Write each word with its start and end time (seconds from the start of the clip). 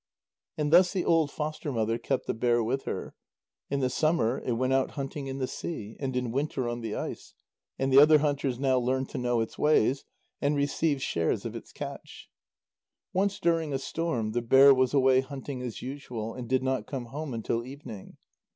And 0.57 0.73
thus 0.73 0.91
the 0.93 1.05
old 1.05 1.29
foster 1.29 1.71
mother 1.71 1.99
kept 1.99 2.25
the 2.25 2.33
bear 2.33 2.63
with 2.63 2.85
her. 2.85 3.13
In 3.69 3.81
the 3.81 3.89
summer 3.91 4.39
it 4.43 4.53
went 4.53 4.73
out 4.73 4.89
hunting 4.97 5.27
in 5.27 5.37
the 5.37 5.45
sea, 5.45 5.95
and 5.99 6.15
in 6.15 6.31
winter 6.31 6.67
on 6.67 6.81
the 6.81 6.95
ice, 6.95 7.35
and 7.77 7.93
the 7.93 7.99
other 7.99 8.17
hunters 8.17 8.57
now 8.57 8.79
learned 8.79 9.09
to 9.09 9.19
know 9.19 9.41
its 9.41 9.59
ways, 9.59 10.03
and 10.41 10.55
received 10.55 11.03
shares 11.03 11.45
of 11.45 11.55
its 11.55 11.71
catch. 11.71 12.31
Once 13.13 13.39
during 13.39 13.73
a 13.73 13.77
storm 13.77 14.31
the 14.31 14.41
bear 14.41 14.73
was 14.73 14.91
away 14.95 15.21
hunting 15.21 15.61
as 15.61 15.83
usual, 15.83 16.33
and 16.33 16.49
did 16.49 16.63
not 16.63 16.87
come 16.87 17.05
home 17.05 17.31
until 17.35 17.63
evening. 17.63 18.17